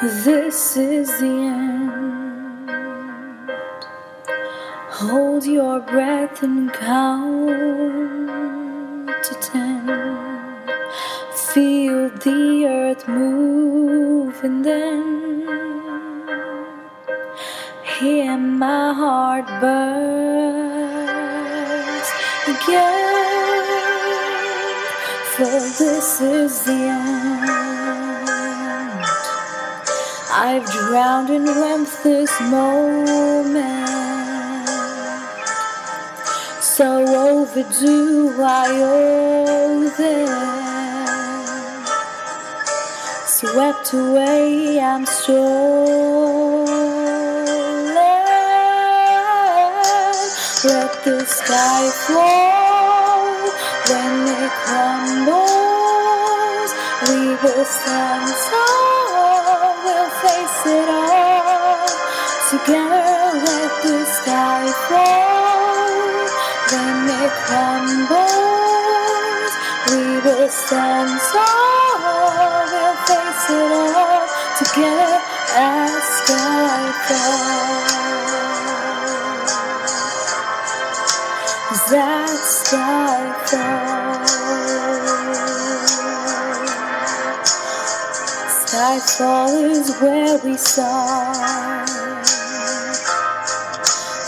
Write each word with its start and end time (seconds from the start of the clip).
This 0.00 0.76
is 0.76 1.08
the 1.18 1.26
end. 1.26 2.70
Hold 4.90 5.44
your 5.44 5.80
breath 5.80 6.40
and 6.44 6.72
count 6.72 7.48
to 9.24 9.34
ten. 9.40 9.86
Feel 11.52 12.10
the 12.10 12.66
earth 12.68 13.08
move 13.08 14.44
and 14.44 14.64
then 14.64 15.48
hear 17.98 18.36
my 18.38 18.92
heart 18.94 19.48
burst 19.60 21.02
again. 22.46 23.14
For 25.34 25.60
this 25.82 26.20
is 26.20 26.62
the 26.62 26.72
end. 26.72 27.37
I've 30.40 30.64
drowned 30.70 31.30
in 31.30 31.44
warmth 31.44 32.02
this 32.04 32.30
moment. 32.42 33.88
So 36.62 36.88
overdue, 37.28 38.40
I 38.40 38.68
owe 38.70 39.88
them. 39.98 40.28
Swept 43.26 43.92
away, 43.92 44.78
I'm 44.78 45.06
stolen. 45.06 46.66
Let 50.64 50.92
the 51.04 51.24
sky 51.26 51.90
fall 52.06 53.50
when 53.90 54.14
it 54.44 54.52
crumbles. 54.66 55.38
We 57.08 57.20
will 57.42 57.64
stand 57.64 58.28
tall, 58.50 59.07
it 60.68 60.88
all. 60.88 61.88
Together, 62.50 63.40
let 63.44 63.72
the 63.82 64.04
sky 64.04 64.64
fall 64.88 66.28
when 66.72 67.08
it 67.24 67.32
crumbles. 67.46 68.18
We 69.88 70.02
will 70.24 70.48
stand 70.48 71.10
tall, 71.32 72.64
we'll 72.72 72.96
face 73.08 73.50
it 73.50 73.72
all. 73.72 74.26
Together, 74.60 75.20
as 75.56 76.02
sky 76.18 76.92
falls. 77.06 77.96
That 81.90 82.28
sky 82.28 83.32
falls. 83.48 85.47
Skyfall 88.78 89.70
is 89.72 89.90
where 89.98 90.38
we 90.44 90.56
start. 90.56 91.90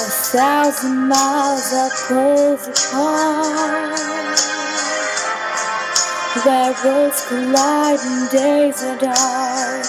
A 0.00 0.08
thousand 0.32 1.06
miles 1.06 1.70
are 1.74 1.90
poles 2.08 2.66
apart. 2.66 4.00
Where 6.46 6.72
roads 6.82 7.20
collide 7.28 8.00
and 8.00 8.30
days 8.30 8.82
are 8.84 8.96
dark. 8.96 9.84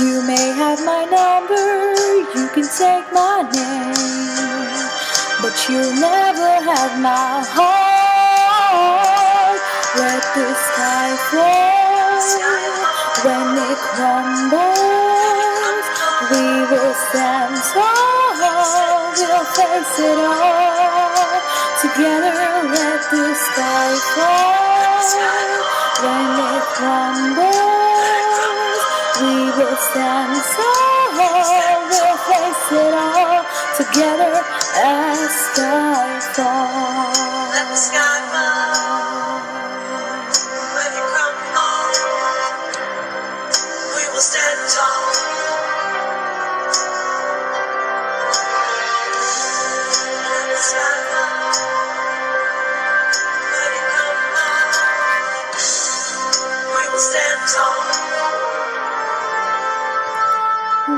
You 0.00 0.26
may 0.26 0.54
have 0.56 0.80
my 0.86 1.04
number, 1.04 1.92
you 2.32 2.48
can 2.54 2.64
take 2.64 3.12
my 3.12 3.42
name, 3.52 4.88
but 5.42 5.54
you'll 5.68 6.00
never 6.00 6.48
have 6.64 6.98
my 7.02 7.44
heart. 7.44 8.48
Let 9.98 10.22
the 10.34 10.54
sky 10.54 11.14
fall 11.30 11.87
when 13.24 13.58
it 13.58 13.78
crumbles. 13.94 14.78
We 16.30 16.46
will 16.70 16.94
stand 17.10 17.56
tall, 17.74 18.34
we'll 19.18 19.44
face 19.58 19.98
it 19.98 20.18
all. 20.18 21.40
Together, 21.82 22.38
let 22.74 23.02
the 23.10 23.34
sky 23.34 23.90
fall 24.14 25.06
when 26.02 26.28
it 26.54 26.64
crumbles. 26.78 27.58
We 29.20 29.34
will 29.56 29.76
stand 29.90 30.37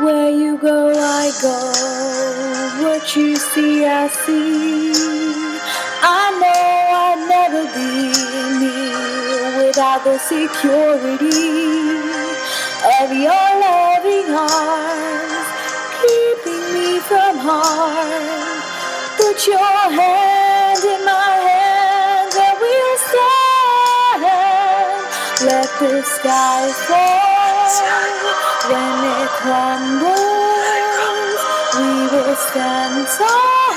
Where 0.03 0.31
you 0.31 0.56
go, 0.59 0.91
I 0.97 1.31
go. 1.43 1.56
What 2.83 3.17
you 3.17 3.37
see, 3.37 3.84
I 3.84 4.09
see. 4.09 4.93
I 6.03 6.31
know 6.41 6.73
I'd 7.06 7.21
never 7.28 7.65
be 7.77 7.93
me 8.61 9.67
without 9.67 10.05
the 10.05 10.19
security 10.19 11.51
of 13.03 13.12
your 13.12 13.49
loving 13.67 14.34
arms, 14.34 15.49
keeping 16.01 16.65
me 16.75 17.01
from 17.01 17.37
harm. 17.39 18.61
Put 19.19 19.47
your 19.47 19.59
hand 19.59 20.30
Let 25.43 25.71
the 25.81 26.03
sky 26.03 26.69
fall 26.84 27.73
when 28.69 29.05
it 29.09 29.28
crumbles. 29.41 30.12
We 31.81 31.93
will 32.12 32.37
stand 32.37 33.09
tall, 33.17 33.73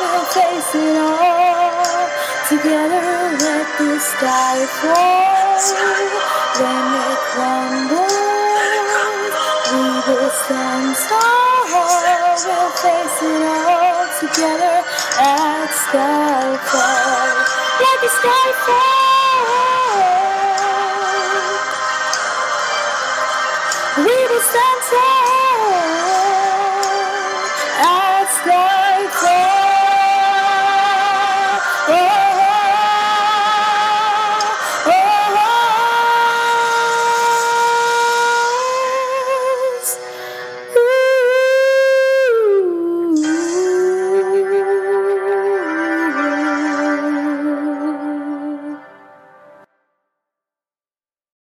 we'll 0.00 0.24
face 0.32 0.72
it 0.74 0.96
all. 0.96 2.08
Together, 2.48 3.04
let 3.36 3.68
the 3.76 4.00
sky 4.00 4.64
fall 4.80 5.60
when 6.56 6.86
it 7.04 7.20
crumbles. 7.36 8.16
We 9.68 9.84
will 10.08 10.30
stand 10.40 10.96
tall, 11.04 11.68
we'll 12.48 12.72
face 12.80 13.20
it 13.28 13.42
all. 13.44 14.08
Together, 14.20 14.76
at 15.20 15.68
skyfall. 15.84 17.44
Let 17.76 18.00
the 18.00 18.08
sky 18.08 18.52
fall. 18.64 19.07